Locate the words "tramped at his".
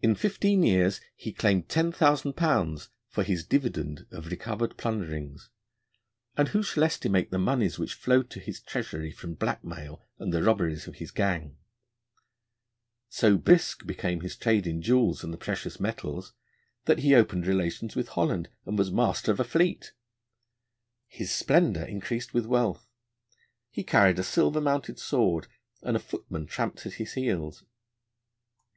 26.46-27.14